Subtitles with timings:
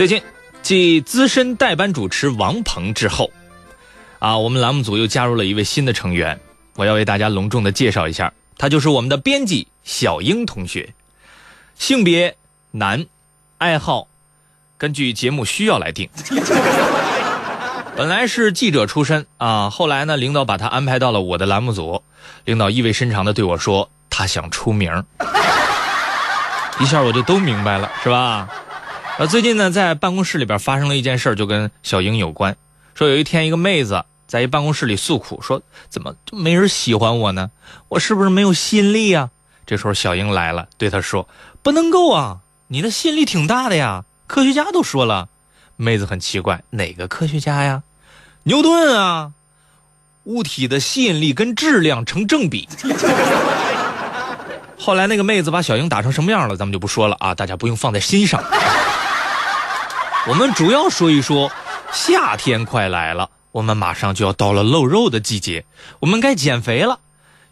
[0.00, 0.22] 最近，
[0.62, 3.30] 继资深代班主持王鹏之后，
[4.18, 6.40] 啊，我们栏目组又加入了一位新的成员，
[6.76, 10.94] 我要为大家隆重的介绍一下，他就是我们的编辑小英同学，
[11.74, 12.34] 性别
[12.70, 13.04] 男，
[13.58, 14.08] 爱好
[14.78, 16.08] 根据节目需要来定。
[17.94, 22.02] 本来是记者出身啊，后来呢，领导把他安排到了我的栏目组，
[22.46, 24.90] 领导意味深长的对我说，他想出名
[26.80, 28.48] 一下我就都明白了，是吧？
[29.20, 32.56] 呃，最近呢，在办公室里边发生了一件事就跟小英有关。
[32.94, 37.50] 说有一天，一个妹子在一办公室里诉苦，说怎么就没人喜欢我呢？
[37.90, 39.28] 我是不是没有吸引力啊？
[39.66, 41.28] 这时候小英来了，对她说
[41.62, 45.28] ：“不能够啊，你的吸引力挺大的呀，科学家都说了。”
[45.76, 47.82] 妹子很奇怪，哪个科学家呀？
[48.44, 49.32] 牛顿啊，
[50.24, 52.66] 物体的吸引力跟质量成正比。
[54.78, 58.42] 后来那个妹子把小英打成什么样了，咱们就不说了啊，大家不用放在心上。
[60.28, 61.50] 我们主要说一说，
[61.92, 65.64] 夏天快来了，我们马上就要到了露肉的季节，
[65.98, 67.00] 我们该减肥了。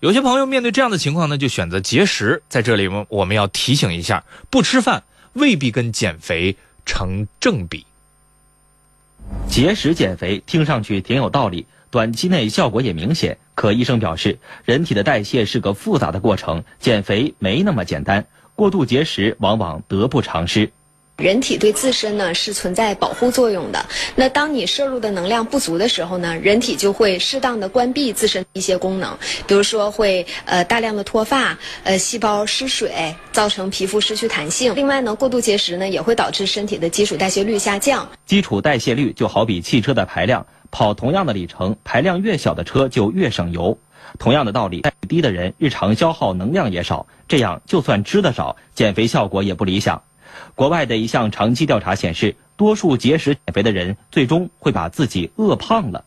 [0.00, 2.42] 有些朋友面对这样的情况呢，就选择节食。
[2.48, 7.86] 在这里，我我们要提醒一下，不吃饭未必跟减肥成正比。
[9.48, 13.38] 节食减肥听上去挺有道理，短期内效果也明显。
[13.54, 20.72] 可医生表示，人体的代谢是个复杂的过程，减肥没那么简单，过度节食往往得不偿失。
[21.16, 23.86] 人体对自身呢是存在保护作用的。
[24.14, 34.74] 那当你摄入的能量不足的时候呢，人体就会适当的关闭自身一些功能，比如说会呃大量的脱发，呃细胞失水，造成皮肤失去弹性。
[34.76, 38.06] 另外呢，过度节食呢也会导致身体的基础代谢率下降。
[38.26, 43.78] 基础代谢率就好比汽车的排量，跑同样的里程，排量越小的车就越省油。
[44.18, 50.02] 同样的道理，低的人日常消耗能量也少，这样就算吃的少，减肥效果也不理想。
[50.54, 56.04] 国外的一项长期调查显示，多数节食减肥的人最终会把自己饿胖了。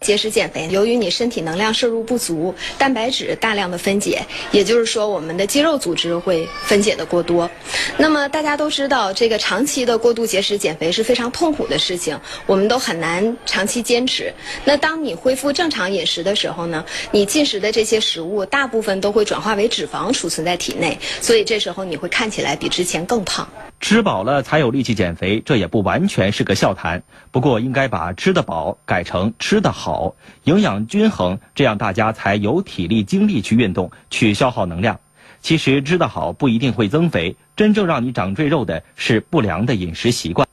[0.00, 7.50] 节食减肥，由于你身体能量摄入不足，蛋白质大量的分解，也就是说，我们的肌肉组织会分解的过多。
[7.98, 14.32] 那么大家都知道，这个长期的过度节食减肥是非常痛苦的事情，我们都很难长期坚持。
[14.64, 23.46] 那当你恢复正常饮食的时候呢，你进食的这些食物大部分都会转化为脂肪储存在体内，所以这时候你会看起来比之前更胖。
[23.80, 27.02] 吃饱了才有力气减肥，这也不完全是个笑谈。
[27.30, 30.14] 不过应该把吃得饱改成吃得好，
[30.44, 35.00] 营养均衡，这样大家才有体力精力去运动，去消耗能量。
[35.40, 40.46] 其实吃得好不一定会增肥，真正让你长赘肉的是不良的饮食习惯。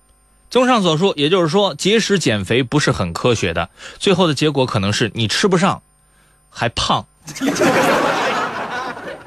[0.49, 5.81] 综上所述，也就是说，节食减肥不是很科学的，最后的结果可能是你吃不上，
[6.49, 7.05] 还胖。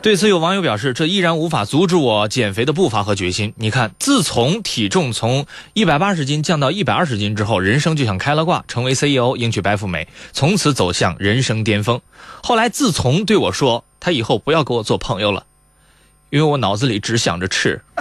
[0.03, 3.53] 对此，有网友表示，这依然无法阻止我减肥的步伐和决心。
[3.56, 5.44] 你看，自从体重从
[5.75, 12.00] 一百八十斤降到一百二十斤之后，人生就像开了挂，成为 CEO，迎娶白富美，从此走向人生巅峰。
[12.43, 15.44] 后来，自从对我说他以后不要跟我做朋友了，
[16.31, 17.83] 因为我脑子里只想着吃。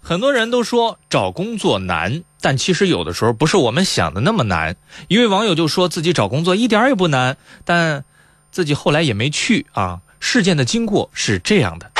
[0.00, 4.76] 很多人都说找工作难，但其实有的时候不是我们想的那么难。
[5.08, 8.04] 一位网友就说自己找工作一点也不难，但
[8.50, 10.00] 自己后来也没去啊。
[10.20, 11.90] 事件的经过是这样的：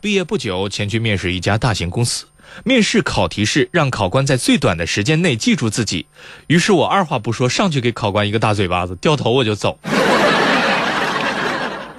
[0.00, 2.26] 毕业不久，前去面试一家大型公司，
[2.64, 6.06] 面试考题是让考官在最短的时间内记住自己。
[6.48, 9.78] 于是我二话不说上去给考官一个大嘴巴子，掉头我就走。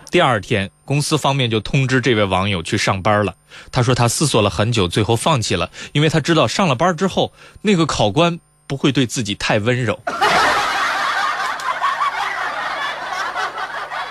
[0.10, 3.36] 第二天，公司方面就通知这位网友去上班了。
[3.72, 10.00] 他说他思索了很久，最后放弃了，因为他知道上了班之后，那个考官不会对自己太温柔。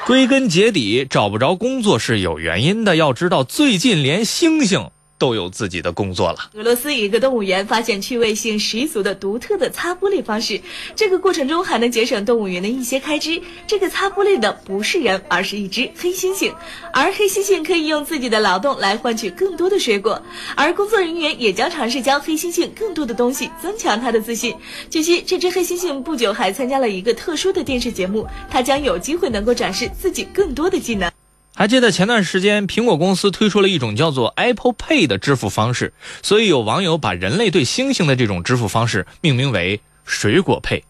[0.04, 2.94] 归根结底，找不着工作是有原因的。
[2.96, 4.90] 要知道，最近连星星。
[5.19, 6.50] 都有自己的工作了。
[6.54, 10.60] 俄罗斯一个动物园发现趣味性十足的独特的擦玻璃方式，
[10.94, 13.41] 这个过程中还能节省动物园的一些开支。
[13.66, 16.53] 这个擦玻璃的不是人，而是一只黑猩猩，
[16.93, 20.20] 而黑猩猩可以用自己的劳动来换取更多的水果，
[20.55, 24.55] 而工作人员也将尝试教黑猩猩更多的东西，增强它的自信。
[24.90, 31.11] 据悉，这只黑猩猩不久还参加了一个特殊的电视节目，它将有机会能够展示自己更多的技能。
[31.58, 40.85] 还记得前段时间，苹果公司推出了一种叫做 Apple Pay 的支付方式，所以有网友把人类对猩猩的这种支付方式命名为“水果配”。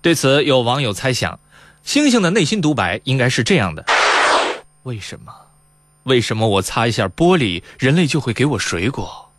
[0.00, 1.40] 对此，有网友猜想，
[1.84, 3.84] 猩猩的内心独白应该是这样的：
[4.84, 5.34] 为什么？
[6.04, 9.32] 为什么我擦一下玻璃，人类就会给我水果？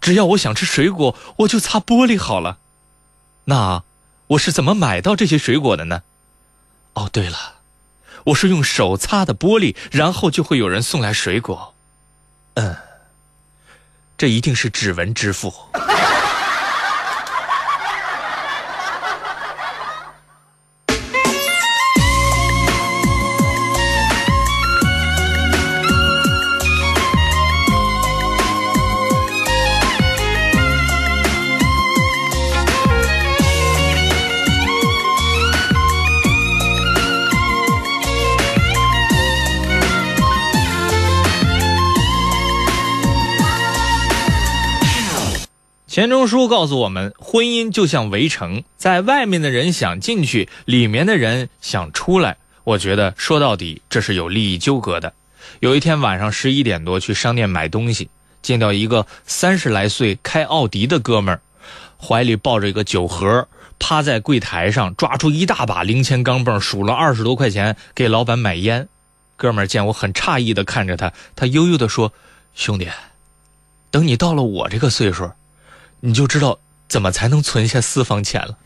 [0.00, 2.56] 只要我想吃水果，我就擦玻璃好了。
[3.44, 3.82] 那
[4.28, 6.02] 我是怎么买到这些水果的呢？
[6.94, 7.57] 哦，对了。
[8.28, 11.74] 我是用手擦的玻璃，然后就会有人送来水果。
[12.54, 12.76] 嗯，
[14.16, 15.52] 这一定是指纹支付。
[45.98, 52.36] 钱钟书告诉我们，婚姻就像围城，在外面的人想进去，里面的人想出来。
[52.62, 55.12] 我觉得说到底，这是有利益纠葛的。
[55.58, 58.10] 有一天晚上十一点多去商店买东西，
[58.42, 61.40] 见到一个三十来岁开奥迪的哥们儿，
[62.00, 63.48] 怀里抱着一个酒盒，
[63.80, 68.88] 趴在柜台上抓出一大把零钱钢镚，数了二十多块钱给老板买烟。
[69.34, 72.12] 哥们儿见我很诧异的看着他，他悠悠的说
[72.54, 72.86] ：“兄弟，
[73.90, 75.28] 等你到了我这个岁数。”
[76.00, 76.58] 你就知道
[76.88, 78.56] 怎么才能存下私房钱了。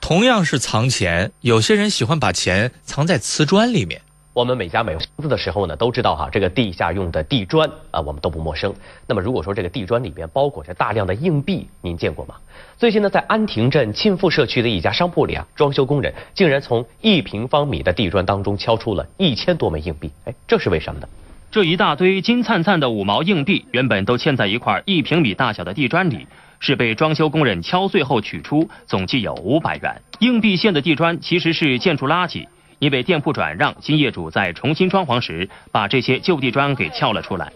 [0.00, 4.00] 同样是藏钱，有些人喜欢把钱藏在瓷砖里面。
[4.32, 8.72] 我们每家每户房子的时候呢，都知道哈，这个地下用的地砖啊，我们都不陌生。
[9.08, 12.36] 那么如果说这个地砖里边包裹着大量的硬币，您见过吗？
[12.78, 20.12] 最近呢，在安亭镇沁富社区的一家商铺里啊，装修工人竟然从一平方米的地砖当中敲出了一千多枚硬币。
[20.26, 21.08] 哎，这是为什么呢？
[21.50, 26.26] 这一大堆金灿灿的五毛硬币，原本都嵌在一块一平米大小的地砖里，
[26.60, 30.02] 是被装修工人敲碎后取出，总计有五百元。
[30.18, 32.46] 硬币嵌的地砖其实是建筑垃圾，
[32.78, 37.50] 因为店铺转让，新业主在重新装潢时把这些旧地砖给撬了出来。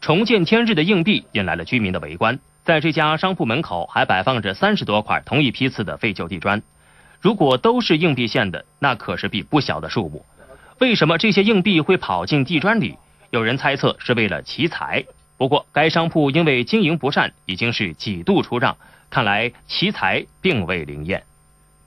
[0.00, 6.62] 重见天日的硬币引来了居民的围观，在这家商铺门口还摆放着三十多块同一批次的废旧地砖，
[7.20, 10.24] 如果都是硬币嵌的，那可是笔不小的数目。
[10.78, 12.96] 为什么这些硬币会跑进地砖里？
[13.34, 18.76] 有人猜测是为了奇财，不过该商铺因为经营不善，已经是几度出让，
[19.10, 21.24] 看来奇才并未灵验。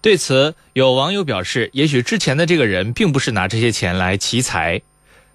[0.01, 4.81] 对此，有网友表示，也许之前的这个人并不是拿这些钱来奇财，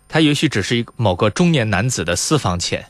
[0.07, 2.85] 他也许只是一某个中年男子的私房钱。